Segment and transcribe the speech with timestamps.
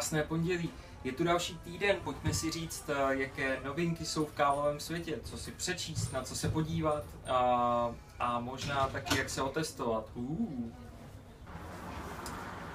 [0.00, 0.70] Krásné pondělí.
[1.04, 5.38] Je tu další týden, pojďme si říct, eh, jaké novinky jsou v kávovém světě, co
[5.38, 10.04] si přečíst, na co se podívat a, a možná taky jak se otestovat.
[10.14, 10.72] Uh.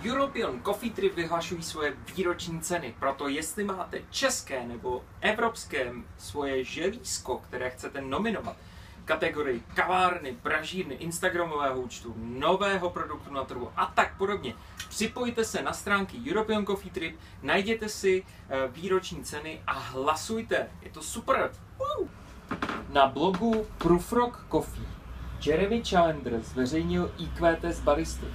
[0.06, 7.38] European Coffee Trip vyhlašují svoje výroční ceny, proto jestli máte české nebo evropské svoje želízko,
[7.38, 8.58] které chcete nominovat,
[9.06, 14.56] kategorii kavárny, pražírny, instagramového účtu, nového produktu na trhu a tak podobně.
[14.90, 20.70] Připojte se na stránky European Coffee Trip, najděte si eh, výroční ceny a hlasujte.
[20.82, 21.52] Je to super.
[22.00, 22.08] Uh!
[22.90, 24.88] Na blogu Proofrock Coffee
[25.46, 28.26] Jeremy Challenger zveřejnil IQ test baristy.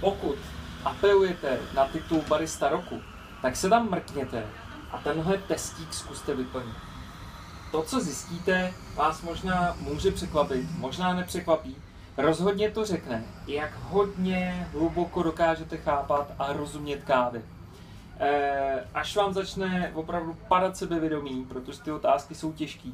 [0.00, 0.36] Pokud
[0.84, 3.00] apelujete na titul barista roku,
[3.42, 4.46] tak se tam mrkněte
[4.90, 6.89] a tenhle testík zkuste vyplnit.
[7.70, 11.76] To, co zjistíte, vás možná může překvapit, možná nepřekvapí.
[12.16, 17.42] Rozhodně to řekne, jak hodně hluboko dokážete chápat a rozumět kávy.
[18.18, 22.88] E, až vám začne opravdu padat sebevědomí, protože ty otázky jsou těžké,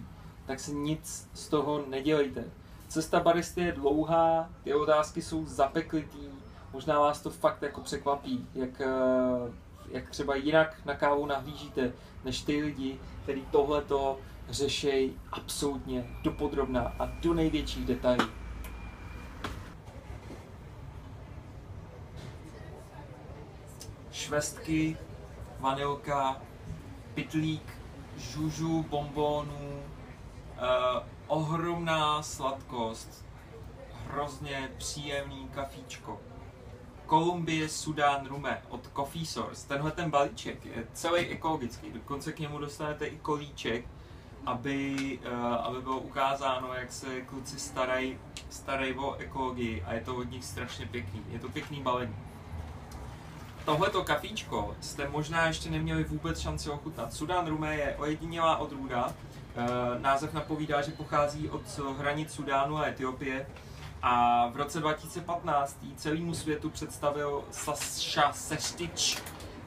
[0.46, 2.44] tak se nic z toho nedělejte.
[2.88, 6.28] Cesta baristy je dlouhá, ty otázky jsou zapeklitý,
[6.72, 9.52] možná vás to fakt jako překvapí, jak, eh,
[9.90, 11.92] jak třeba jinak na kávu nahlížíte,
[12.24, 14.18] než ty lidi, kteří tohleto
[14.48, 18.28] řešej absolutně dopodrobná a do největších detailů.
[24.10, 24.96] Švestky,
[25.60, 26.42] vanilka,
[27.14, 27.72] pitlík,
[28.16, 29.82] žužu, bombónů,
[30.56, 33.26] eh, ohromná sladkost,
[34.08, 36.20] hrozně příjemný kafíčko.
[37.06, 39.68] Kolumbie Sudán Rume od Coffee Source.
[39.68, 43.88] Tenhle ten balíček je celý ekologický, dokonce k němu dostanete i kolíček,
[44.46, 48.18] aby, uh, aby bylo ukázáno, jak se kluci starají
[48.50, 51.22] starej o ekologii a je to od nich strašně pěkný.
[51.28, 52.16] Je to pěkný balení.
[53.64, 57.12] Tohleto kafíčko jste možná ještě neměli vůbec šanci ochutnat.
[57.12, 59.06] Sudán Rumé je ojedinělá odrůda.
[59.06, 61.62] Uh, název napovídá, že pochází od
[61.98, 63.46] hranic Sudánu a Etiopie.
[64.02, 69.18] A v roce 2015 celému světu představil Sasha Sestič,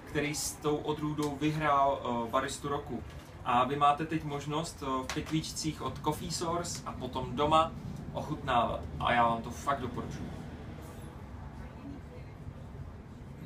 [0.06, 3.04] který s tou odrůdou vyhrál uh, baristu roku.
[3.50, 7.72] A vy máte teď možnost v pytlíčcích od Coffee Source a potom doma
[8.14, 8.82] ochutnávat.
[9.00, 10.32] A já vám to fakt doporučuji.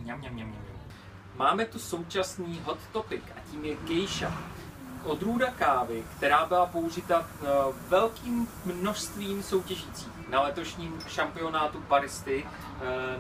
[0.02, 0.62] Mňam, mňam, mňam, mňam.
[1.36, 4.32] Máme tu současný hot topic a tím je geisha.
[5.04, 7.26] Odrůda kávy, která byla použita
[7.90, 12.46] velkým množstvím soutěžících na letošním šampionátu baristy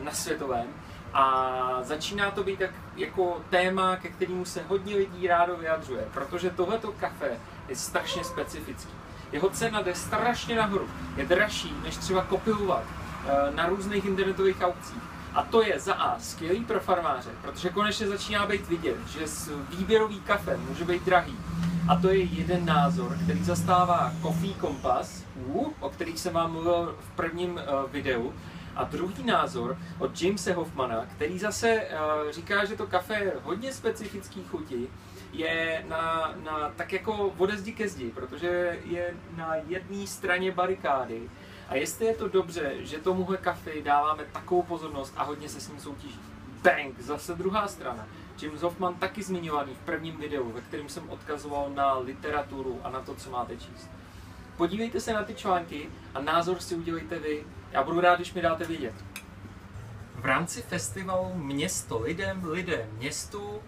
[0.04, 0.68] na světovém
[1.14, 6.50] a začíná to být tak jako téma, ke kterému se hodně lidí rádo vyjadřuje, protože
[6.50, 7.32] tohleto kafe
[7.70, 8.94] je strašně specifický.
[9.32, 10.88] Jeho cena jde strašně nahoru.
[11.18, 15.02] Je dražší než třeba kopilovat eh, na různých internetových aukcích.
[15.34, 19.26] A to je za A skvělý pro farmáře, protože konečně začíná být vidět, že
[19.78, 21.38] výběrový kafe může být drahý.
[21.88, 25.24] A to je jeden názor, který zastává Coffee Compass,
[25.80, 28.34] o kterých jsem vám mluvil v prvním eh, videu,
[28.76, 33.74] a druhý názor od Jamese Hoffmana, který zase uh, říká, že to kafe je hodně
[33.74, 34.88] specifický chuti,
[35.34, 41.30] je na, na tak jako ode zdi ke zdi, protože je na jedné straně barikády.
[41.70, 45.70] A jestli je to dobře, že tomuhle kafe dáváme takovou pozornost a hodně se s
[45.70, 46.20] ním soutěží.
[46.64, 47.00] Bang!
[47.00, 48.08] Zase druhá strana.
[48.42, 53.00] James Hoffman taky zmiňovaný v prvním videu, ve kterém jsem odkazoval na literaturu a na
[53.00, 53.90] to, co máte číst.
[54.58, 57.44] Podívejte se na ty články a názor si udělejte vy.
[57.74, 58.94] Já budu rád, když mi dáte vědět.
[60.16, 63.60] V rámci festivalu Město lidem, lidé městu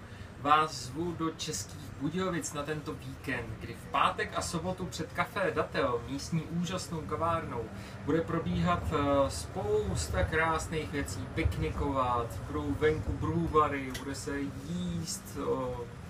[0.42, 5.52] vás zvu do Českých Budějovic na tento víkend, kdy v pátek a sobotu před Café
[5.56, 7.64] Datel, místní úžasnou kavárnou,
[8.06, 14.40] bude probíhat eh, spousta krásných věcí, piknikovat, budou venku brůvary, bude se
[14.70, 15.38] jíst,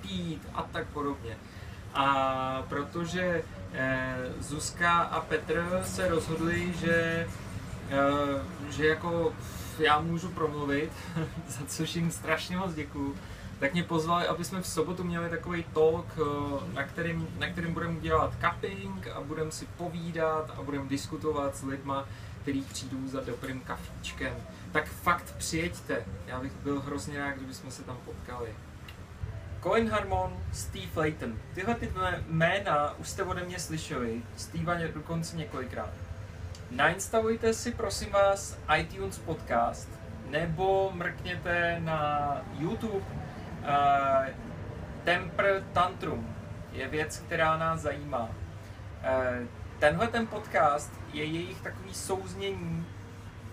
[0.02, 1.38] pít a tak podobně.
[1.94, 7.55] A protože eh, Zuzka a Petr se rozhodli, že, eh,
[8.70, 9.34] že jako
[9.80, 10.92] já můžu promluvit,
[11.48, 13.16] za což jim strašně moc děkuju,
[13.60, 17.74] tak mě pozvali, aby jsme v sobotu měli takový talk, eh, na kterým, na kterým
[17.74, 22.06] budeme dělat cupping a budeme si povídat a budeme diskutovat s lidma,
[22.42, 24.36] který přijdou za dobrým kafíčkem.
[24.72, 28.50] Tak fakt přijeďte, já bych byl hrozně rád, kdybychom se tam potkali.
[29.64, 31.40] Colin Harmon, Steve Layton.
[31.54, 31.94] Tyhle ty
[32.28, 36.05] jména už jste ode mě slyšeli, Steve dokonce několikrát.
[36.72, 39.90] Nainstalujte si prosím vás iTunes podcast
[40.30, 42.98] nebo mrkněte na YouTube.
[42.98, 44.26] Uh,
[45.04, 46.36] Temper Tantrum
[46.72, 48.24] je věc, která nás zajímá.
[48.24, 49.48] Uh,
[49.80, 52.86] tenhle ten podcast je jejich takový souznění,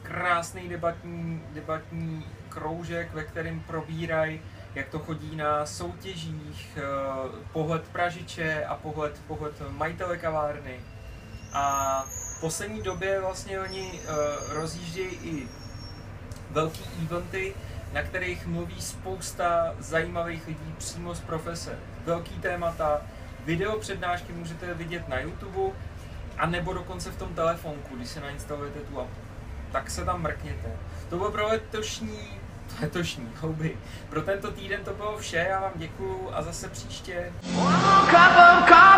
[0.03, 4.41] krásný debatní, debatní kroužek, ve kterém probírají
[4.75, 6.82] jak to chodí na soutěžích, eh,
[7.53, 10.81] pohled Pražiče a pohled, pohled majitele kavárny.
[11.53, 12.05] A
[12.43, 14.09] poslední době vlastně oni eh,
[14.55, 15.49] rozjíždějí i
[16.50, 17.55] velký eventy,
[17.93, 21.79] na kterých mluví spousta zajímavých lidí přímo z profese.
[22.05, 23.00] Velký témata,
[23.44, 25.77] video přednášky můžete vidět na YouTube,
[26.39, 29.21] a nebo dokonce v tom telefonku, když si nainstalujete tu apu.
[29.73, 30.77] Tak se tam mrkněte.
[31.09, 32.19] To bylo pro letošní,
[32.81, 33.77] letošní houby.
[34.09, 37.33] Pro tento týden to bylo vše, já vám děkuju a zase příště.
[38.11, 38.92] Cup of coffee.